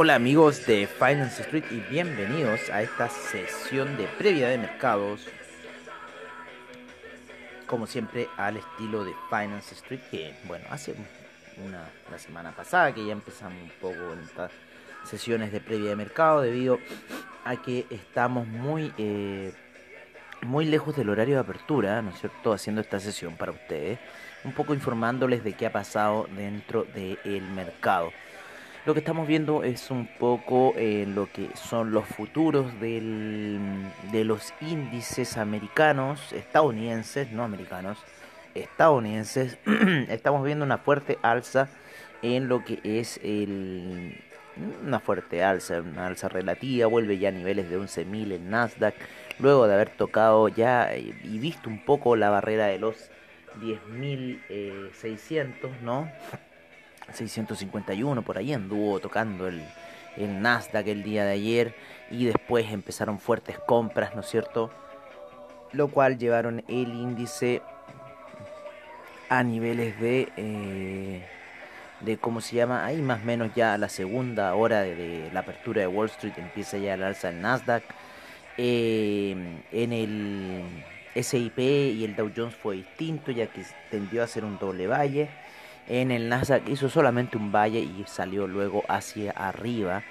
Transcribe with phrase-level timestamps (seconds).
[0.00, 5.26] Hola amigos de Finance Street y bienvenidos a esta sesión de previa de mercados.
[7.66, 10.94] Como siempre al estilo de Finance Street que bueno, hace
[11.66, 14.52] una, la semana pasada que ya empezamos un poco en estas
[15.02, 16.78] sesiones de previa de mercado debido
[17.44, 19.52] a que estamos muy eh,
[20.42, 22.52] muy lejos del horario de apertura, ¿no es cierto?
[22.52, 23.98] Haciendo esta sesión para ustedes,
[24.44, 28.12] un poco informándoles de qué ha pasado dentro del mercado.
[28.88, 34.54] Lo que estamos viendo es un poco eh, lo que son los futuros de los
[34.62, 37.98] índices americanos, estadounidenses, no americanos,
[38.54, 39.58] estadounidenses.
[40.08, 41.68] estamos viendo una fuerte alza
[42.22, 44.16] en lo que es el,
[44.82, 48.94] una fuerte alza, una alza relativa, vuelve ya a niveles de 11.000 en Nasdaq,
[49.38, 53.10] luego de haber tocado ya eh, y visto un poco la barrera de los
[53.60, 56.10] 10.600, ¿no?
[57.12, 59.62] 651 por ahí anduvo tocando el,
[60.16, 61.74] el Nasdaq el día de ayer
[62.10, 64.70] y después empezaron fuertes compras, ¿no es cierto?
[65.72, 67.62] Lo cual llevaron el índice
[69.28, 71.22] a niveles de, eh,
[72.00, 72.84] de ¿cómo se llama?
[72.84, 76.34] Ahí más o menos ya a la segunda hora de, la apertura de Wall Street
[76.38, 77.84] empieza ya el alza del Nasdaq.
[78.60, 79.36] Eh,
[79.70, 80.64] en el
[81.14, 85.28] SIP y el Dow Jones fue distinto ya que tendió a ser un doble valle.
[85.88, 90.04] En el Nasdaq hizo solamente un valle y salió luego hacia arriba.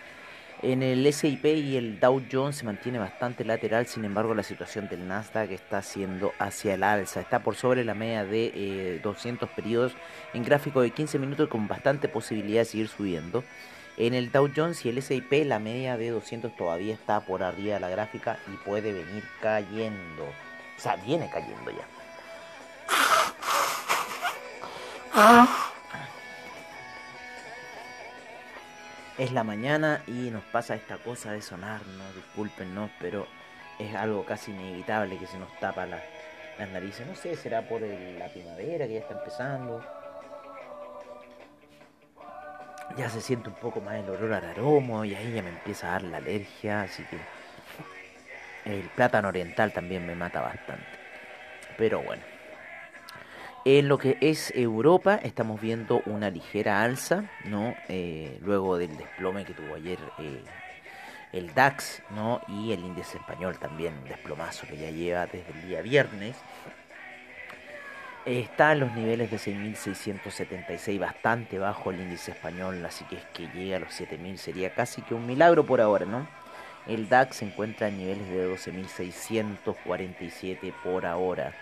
[0.63, 4.89] En el S&P y el Dow Jones se mantiene bastante lateral, sin embargo la situación
[4.89, 9.47] del Nasdaq está siendo hacia el alza, está por sobre la media de eh, 200
[9.51, 9.93] periodos
[10.33, 13.43] en gráfico de 15 minutos con bastante posibilidad de seguir subiendo.
[13.97, 17.75] En el Dow Jones y el S&P la media de 200 todavía está por arriba
[17.75, 20.23] de la gráfica y puede venir cayendo.
[20.23, 21.85] O sea, viene cayendo ya.
[29.17, 33.25] Es la mañana y nos pasa esta cosa de sonar, no discúlpenos, pero
[33.79, 36.03] es algo casi inevitable que se nos tapa la-
[36.59, 37.05] las narices.
[37.07, 39.83] No sé, será por la primavera que ya está empezando.
[42.95, 45.87] Ya se siente un poco más el olor al aroma y ahí ya me empieza
[45.89, 47.17] a dar la alergia, así que
[48.71, 50.85] el plátano oriental también me mata bastante.
[51.77, 52.36] Pero bueno.
[53.65, 57.75] En lo que es Europa estamos viendo una ligera alza, ¿no?
[57.89, 60.41] Eh, luego del desplome que tuvo ayer eh,
[61.33, 62.39] el DAX, ¿no?
[62.47, 66.37] Y el índice español también, un desplomazo que ya lleva desde el día viernes.
[68.25, 73.47] Está en los niveles de 6.676, bastante bajo el índice español, así que es que
[73.47, 76.27] llegue a los 7.000 sería casi que un milagro por ahora, ¿no?
[76.87, 81.53] El DAX se encuentra en niveles de 12.647 por ahora.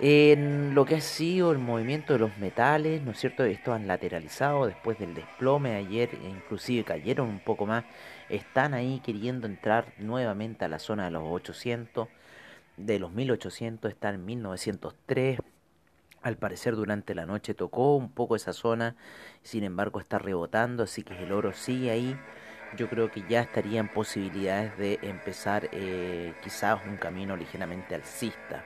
[0.00, 3.44] En lo que ha sido el movimiento de los metales, ¿no es cierto?
[3.44, 7.84] Estos han lateralizado después del desplome ayer, e inclusive cayeron un poco más.
[8.28, 12.08] Están ahí queriendo entrar nuevamente a la zona de los 800,
[12.76, 15.38] de los 1800, están en 1903.
[16.22, 18.96] Al parecer durante la noche tocó un poco esa zona,
[19.42, 22.16] sin embargo está rebotando, así que el oro sigue ahí.
[22.76, 28.64] Yo creo que ya estarían posibilidades de empezar eh, quizás un camino ligeramente alcista.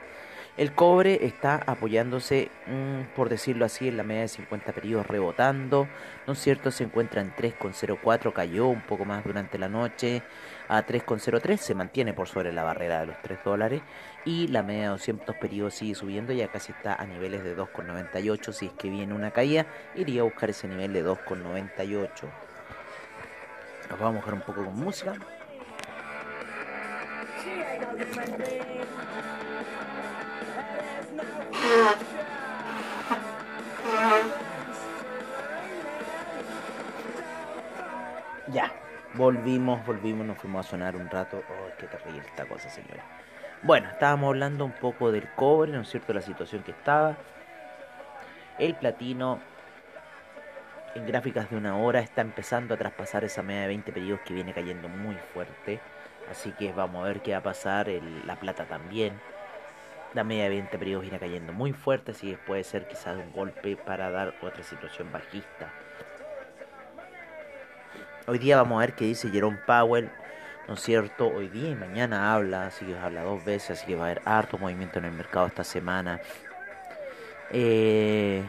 [0.59, 5.87] El cobre está apoyándose, mm, por decirlo así, en la media de 50 periodos rebotando,
[6.27, 6.73] ¿no es cierto?
[6.73, 10.21] Se encuentra en 3,04, cayó un poco más durante la noche
[10.67, 13.83] a 3,03, se mantiene por sobre la barrera de los 3 dólares
[14.25, 18.53] y la media de 200 periodos sigue subiendo, ya casi está a niveles de 2,98,
[18.53, 19.65] si es que viene una caída,
[19.95, 22.09] iría a buscar ese nivel de 2,98.
[23.91, 25.15] Nos vamos a bajar un poco con música.
[38.53, 38.73] Ya,
[39.15, 41.43] volvimos, volvimos, nos fuimos a sonar un rato.
[41.49, 43.05] Oh, qué terrible esta cosa, señora.
[43.63, 46.15] Bueno, estábamos hablando un poco del cobre, ¿no es cierto?
[46.15, 47.17] La situación que estaba.
[48.59, 49.41] El platino
[50.95, 54.35] en gráficas de una hora está empezando a traspasar esa media de 20 periodos que
[54.35, 55.81] viene cayendo muy fuerte.
[56.31, 57.89] Así que vamos a ver qué va a pasar.
[58.25, 59.13] La plata también.
[60.15, 63.33] La media de 20 periodos viene cayendo muy fuerte, así que puede ser quizás un
[63.33, 65.73] golpe para dar otra situación bajista.
[68.27, 70.11] Hoy día vamos a ver qué dice Jerome Powell,
[70.67, 71.29] ¿no es cierto?
[71.29, 74.23] Hoy día y mañana habla, así que habla dos veces, así que va a haber
[74.25, 76.21] harto movimiento en el mercado esta semana.
[77.51, 78.43] Eh,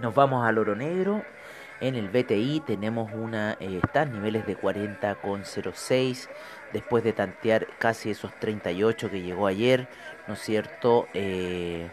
[0.00, 1.22] nos vamos al oro negro.
[1.82, 3.80] En el BTI tenemos una, eh,
[4.12, 6.30] niveles de 40,06
[6.72, 9.88] después de tantear casi esos 38 que llegó ayer,
[10.28, 11.08] ¿no es cierto?
[11.12, 11.90] Eh,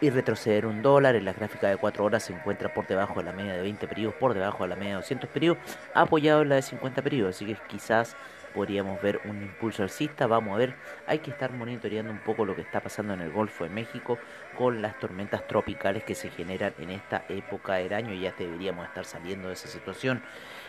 [0.00, 3.24] y retroceder un dólar en la gráfica de 4 horas se encuentra por debajo de
[3.24, 5.58] la media de 20 periodos, por debajo de la media de 200 periodos,
[5.92, 8.16] apoyado en la de 50 periodos, así que quizás
[8.56, 10.74] podríamos ver un impulso alcista, vamos a ver,
[11.06, 14.18] hay que estar monitoreando un poco lo que está pasando en el Golfo de México
[14.56, 18.86] con las tormentas tropicales que se generan en esta época del año y ya deberíamos
[18.86, 20.22] estar saliendo de esa situación.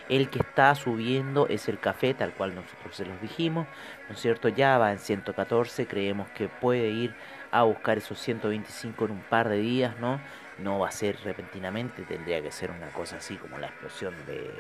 [0.10, 3.68] El que está subiendo es el café, tal cual nosotros se los dijimos,
[4.10, 4.50] ¿no es cierto?
[4.50, 7.16] Ya va en 114, creemos que puede ir
[7.52, 10.20] a buscar esos 125 en un par de días, ¿no?
[10.60, 14.52] No va a ser repentinamente, tendría que ser una cosa así como la explosión de,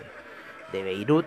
[0.71, 1.25] de Beirut,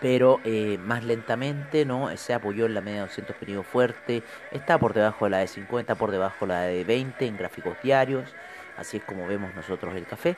[0.00, 2.16] pero eh, más lentamente, ¿no?
[2.16, 5.46] Se apoyó en la media de 200 periodos fuerte, está por debajo de la de
[5.46, 8.34] 50, por debajo de la de 20 en gráficos diarios,
[8.76, 10.36] así es como vemos nosotros el café.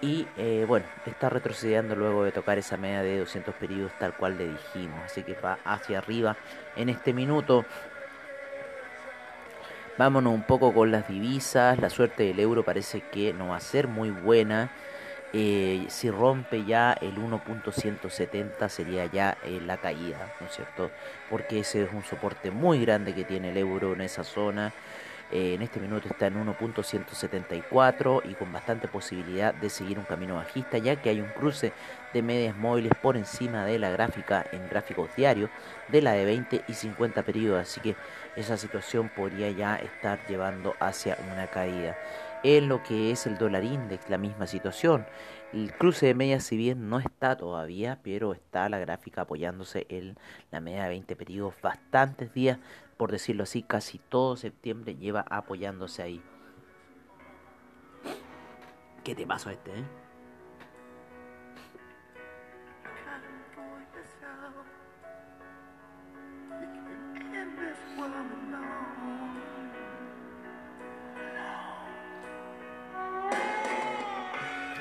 [0.00, 4.36] Y eh, bueno, está retrocediendo luego de tocar esa media de 200 periodos tal cual
[4.36, 6.36] le dijimos, así que va hacia arriba
[6.76, 7.64] en este minuto.
[9.96, 11.78] Vámonos un poco con las divisas.
[11.78, 14.70] La suerte del euro parece que no va a ser muy buena.
[15.36, 20.92] Eh, si rompe ya el 1.170 sería ya eh, la caída, ¿no es cierto?
[21.28, 24.72] Porque ese es un soporte muy grande que tiene el euro en esa zona.
[25.32, 30.36] Eh, en este minuto está en 1.174 y con bastante posibilidad de seguir un camino
[30.36, 31.72] bajista ya que hay un cruce
[32.12, 35.50] de medias móviles por encima de la gráfica en gráficos diarios
[35.88, 37.62] de la de 20 y 50 periodos.
[37.62, 37.96] Así que
[38.36, 41.96] esa situación podría ya estar llevando hacia una caída.
[42.44, 45.06] En lo que es el dólar index, la misma situación.
[45.54, 50.18] El cruce de medias, si bien no está todavía, pero está la gráfica apoyándose en
[50.50, 52.58] la media de 20 periodos bastantes días,
[52.98, 56.22] por decirlo así, casi todo septiembre lleva apoyándose ahí.
[59.02, 59.84] ¿Qué te pasó este, eh?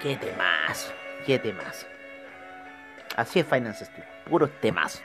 [0.03, 0.93] ¿Qué temas?
[1.25, 1.87] ¿Qué temas?
[3.15, 5.01] Así es Finance Street, puros temas.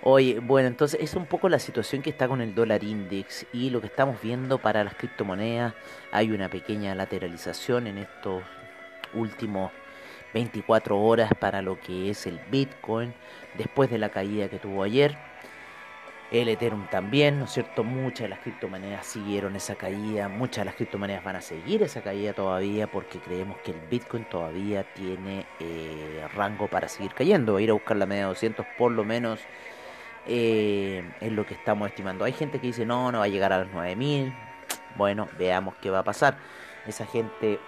[0.00, 3.68] Oye, bueno, entonces es un poco la situación que está con el dólar index y
[3.68, 5.74] lo que estamos viendo para las criptomonedas.
[6.12, 8.42] Hay una pequeña lateralización en estos
[9.12, 9.70] últimos
[10.32, 13.12] 24 horas para lo que es el Bitcoin
[13.58, 15.14] después de la caída que tuvo ayer.
[16.30, 17.84] El Ethereum también, ¿no es cierto?
[17.84, 22.02] Muchas de las criptomonedas siguieron esa caída, muchas de las criptomonedas van a seguir esa
[22.02, 27.52] caída todavía porque creemos que el Bitcoin todavía tiene eh, rango para seguir cayendo.
[27.52, 29.38] Va a ir a buscar la media de 200 por lo menos
[30.26, 32.24] eh, es lo que estamos estimando.
[32.24, 34.34] Hay gente que dice no, no va a llegar a los 9000.
[34.96, 36.38] Bueno, veamos qué va a pasar.
[36.88, 37.60] Esa gente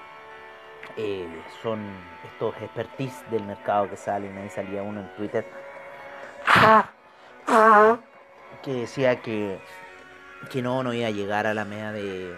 [0.97, 1.29] eh,
[1.63, 1.81] son
[2.25, 4.37] estos expertise del mercado que salen.
[4.37, 5.47] Ahí salía uno en Twitter
[8.63, 9.59] que decía que,
[10.51, 12.35] que no, no iba a llegar a la media de.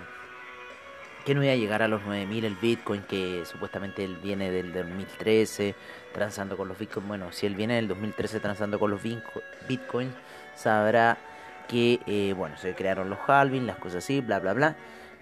[1.25, 4.73] Que no iba a llegar a los 9000 el Bitcoin, que supuestamente él viene del
[4.73, 5.75] 2013
[6.15, 7.07] transando con los Bitcoin.
[7.09, 10.15] Bueno, si él viene del 2013 transando con los Bitco- Bitcoins,
[10.55, 11.19] sabrá
[11.69, 14.77] que, eh, bueno, se crearon los halving, las cosas así, bla, bla, bla.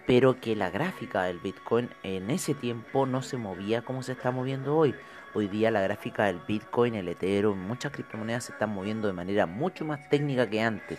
[0.07, 4.31] Pero que la gráfica del Bitcoin en ese tiempo no se movía como se está
[4.31, 4.95] moviendo hoy.
[5.39, 9.47] Hoy día la gráfica del Bitcoin, el Ethereum, muchas criptomonedas se están moviendo de manera
[9.47, 10.99] mucho más técnica que antes.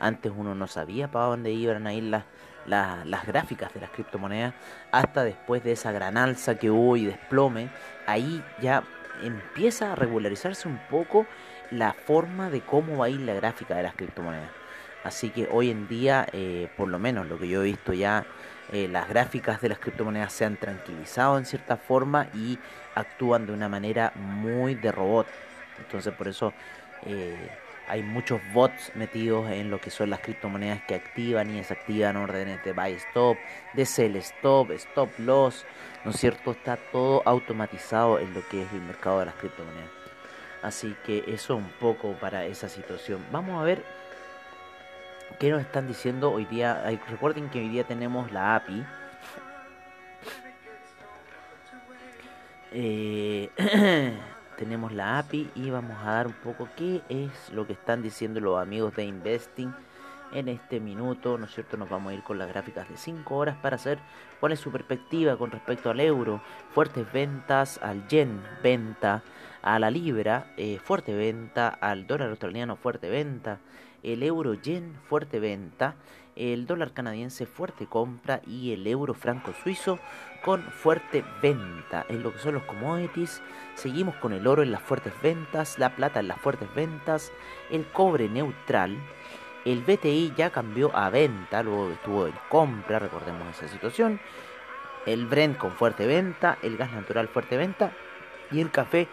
[0.00, 2.24] Antes uno no sabía para dónde iban a ir las,
[2.66, 4.54] las, gráficas de las criptomonedas
[4.90, 7.70] hasta después de esa gran alza que hubo y desplome.
[8.08, 8.82] Ahí ya
[9.22, 11.24] empieza a regularizarse un poco
[11.70, 14.50] la forma de cómo va a ir la gráfica de las criptomonedas.
[15.04, 18.26] Así que hoy en día, eh, por lo menos lo que yo he visto ya,
[18.72, 22.58] eh, las gráficas de las criptomonedas se han tranquilizado en cierta forma y
[22.94, 25.26] actúan de una manera muy de robot.
[25.78, 26.52] Entonces por eso
[27.04, 27.36] eh,
[27.88, 32.64] hay muchos bots metidos en lo que son las criptomonedas que activan y desactivan órdenes
[32.64, 33.36] de buy stop,
[33.74, 35.64] de sell stop, stop loss,
[36.04, 36.50] ¿no es cierto?
[36.50, 39.90] Está todo automatizado en lo que es el mercado de las criptomonedas.
[40.62, 43.24] Así que eso un poco para esa situación.
[43.30, 43.84] Vamos a ver
[45.38, 46.82] qué nos están diciendo hoy día.
[47.08, 48.84] Recuerden que hoy día tenemos la API.
[52.72, 53.50] Eh,
[54.58, 58.40] tenemos la API y vamos a dar un poco qué es lo que están diciendo
[58.40, 59.72] los amigos de Investing
[60.32, 61.76] en este minuto, ¿no es cierto?
[61.76, 63.98] Nos vamos a ir con las gráficas de 5 horas para hacer
[64.40, 66.40] cuál es su perspectiva con respecto al euro,
[66.74, 69.22] fuertes ventas al yen, venta
[69.62, 73.58] a la libra, eh, fuerte venta al dólar australiano, fuerte venta,
[74.02, 75.96] el euro yen, fuerte venta,
[76.36, 79.98] el dólar canadiense, fuerte compra y el euro franco suizo
[80.44, 83.42] con fuerte venta en lo que son los commodities.
[83.74, 87.32] Seguimos con el oro en las fuertes ventas, la plata en las fuertes ventas,
[87.70, 88.96] el cobre neutral.
[89.64, 94.20] El BTI ya cambió a venta, luego estuvo en compra, recordemos esa situación.
[95.06, 97.92] El Brent con fuerte venta, el gas natural fuerte venta
[98.52, 99.08] y el café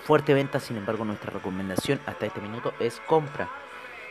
[0.00, 0.60] fuerte venta.
[0.60, 3.48] Sin embargo, nuestra recomendación hasta este minuto es compra.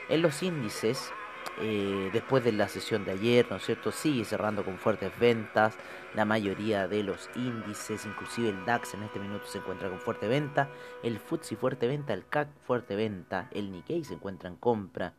[0.09, 1.11] En los índices,
[1.59, 3.91] eh, después de la sesión de ayer, ¿no es cierto?
[3.91, 5.75] Sigue cerrando con fuertes ventas.
[6.13, 10.27] La mayoría de los índices, inclusive el DAX en este minuto se encuentra con fuerte
[10.27, 10.69] venta.
[11.03, 15.13] El FTSE fuerte venta, el CAC fuerte venta, el Nikkei se encuentra en compra,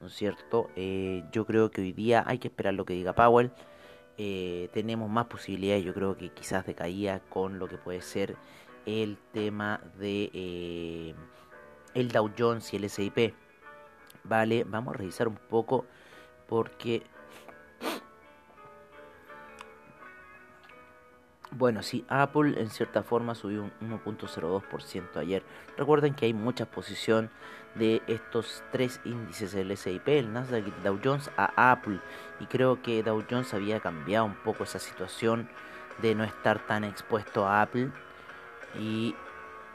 [0.00, 0.70] ¿no es cierto?
[0.76, 3.50] Eh, yo creo que hoy día hay que esperar lo que diga Powell.
[4.16, 8.36] Eh, tenemos más posibilidades, yo creo que quizás de caída con lo que puede ser
[8.88, 11.14] el tema de eh,
[11.94, 13.34] el Dow Jones y el SIP.
[14.24, 15.84] Vale, vamos a revisar un poco
[16.48, 17.02] porque
[21.50, 25.42] bueno, sí, Apple en cierta forma subió un 1.02% ayer.
[25.76, 27.30] Recuerden que hay mucha exposición
[27.74, 32.00] de estos tres índices, el SIP, el Nasdaq el Dow Jones, a Apple.
[32.40, 35.48] Y creo que Dow Jones había cambiado un poco esa situación
[36.00, 37.90] de no estar tan expuesto a Apple.
[38.74, 39.14] Y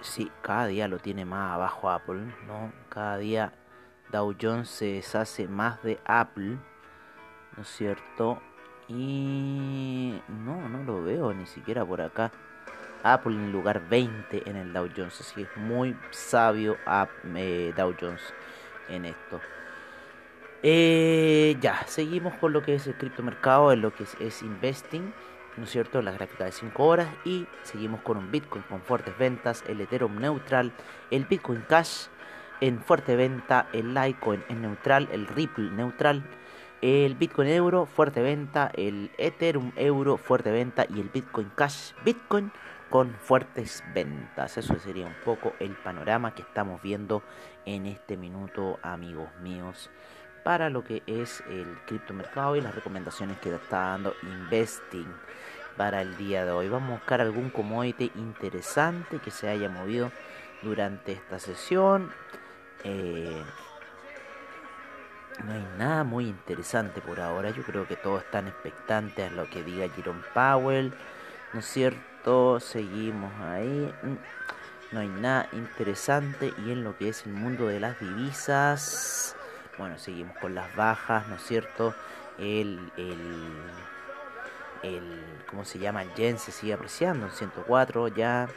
[0.02, 2.72] sí, cada día lo tiene más abajo Apple, ¿no?
[2.90, 3.54] Cada día
[4.12, 6.58] Dow Jones se deshace más de Apple,
[7.56, 8.42] ¿no es cierto?
[8.88, 12.32] Y no, no lo veo ni siquiera por acá.
[13.04, 16.78] Apple en lugar 20 en el Dow Jones, así que es muy sabio
[17.36, 18.22] eh, Dow Jones
[18.90, 19.42] en esto.
[20.62, 25.14] Eh, ya, seguimos con lo que es el criptomercado, en lo que es investing.
[25.58, 26.02] ¿No es cierto?
[26.02, 30.20] La gráfica de 5 horas y seguimos con un Bitcoin con fuertes ventas, el Ethereum
[30.20, 30.72] neutral,
[31.12, 32.08] el Bitcoin Cash
[32.62, 36.24] en fuerte venta, el Litecoin en neutral, el Ripple neutral,
[36.82, 42.52] el Bitcoin Euro fuerte venta, el Ethereum Euro fuerte venta y el Bitcoin Cash Bitcoin
[42.90, 44.58] con fuertes ventas.
[44.58, 47.24] Eso sería un poco el panorama que estamos viendo
[47.66, 49.90] en este minuto, amigos míos
[50.44, 55.08] para lo que es el criptomercado y las recomendaciones que está dando Investing
[55.78, 56.70] para el día de hoy.
[56.70, 60.12] Vamos a buscar algún commodity interesante que se haya movido
[60.62, 62.12] durante esta sesión.
[62.84, 63.44] Eh,
[65.46, 67.50] no hay nada muy interesante por ahora.
[67.50, 70.94] Yo creo que todos están expectantes a lo que diga Jerome Powell.
[71.54, 72.60] ¿No es cierto?
[72.60, 73.94] Seguimos ahí.
[74.92, 76.54] No hay nada interesante.
[76.66, 79.36] Y en lo que es el mundo de las divisas.
[79.78, 81.96] Bueno, seguimos con las bajas, ¿no es cierto?
[82.38, 83.18] El, el,
[84.84, 86.02] el ¿cómo se llama?
[86.02, 88.48] El yen se sigue apreciando en 104 ya.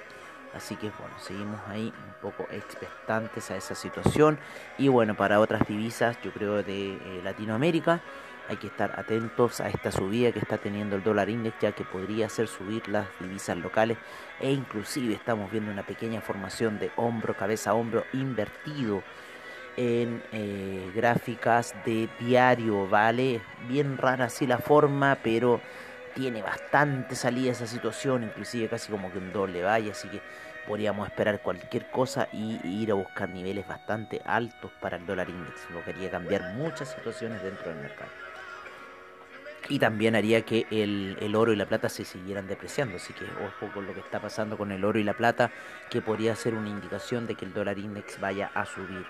[0.54, 4.38] Así que bueno, seguimos ahí un poco expectantes a esa situación.
[4.78, 8.00] Y bueno, para otras divisas, yo creo de eh, Latinoamérica,
[8.48, 11.84] hay que estar atentos a esta subida que está teniendo el dólar index, ya que
[11.84, 13.98] podría hacer subir las divisas locales.
[14.40, 19.02] E inclusive estamos viendo una pequeña formación de hombro, cabeza, hombro invertido
[19.76, 23.42] en eh, gráficas de diario, ¿vale?
[23.68, 25.60] Bien rara así la forma, pero
[26.16, 30.22] tiene bastante salida esa situación, inclusive casi como que un doble vaya, así que
[30.66, 35.70] podríamos esperar cualquier cosa y, ir a buscar niveles bastante altos para el dólar index,
[35.70, 38.10] lo que haría cambiar muchas situaciones dentro del mercado.
[39.68, 43.24] Y también haría que el, el, oro y la plata se siguieran depreciando, así que
[43.24, 45.50] ojo con lo que está pasando con el oro y la plata,
[45.90, 49.04] que podría ser una indicación de que el dólar index vaya a subir.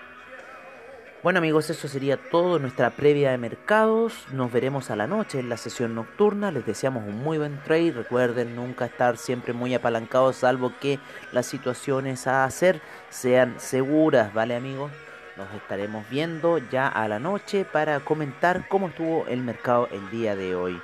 [1.23, 4.13] Bueno amigos, eso sería todo nuestra previa de mercados.
[4.31, 6.51] Nos veremos a la noche en la sesión nocturna.
[6.51, 7.91] Les deseamos un muy buen trade.
[7.91, 10.99] Recuerden nunca estar siempre muy apalancados, salvo que
[11.31, 14.91] las situaciones a hacer sean seguras, ¿vale amigos?
[15.37, 20.35] Nos estaremos viendo ya a la noche para comentar cómo estuvo el mercado el día
[20.35, 20.79] de hoy.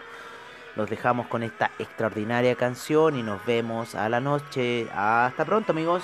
[0.75, 4.87] Los dejamos con esta extraordinaria canción y nos vemos a la noche.
[4.95, 6.03] Hasta pronto amigos.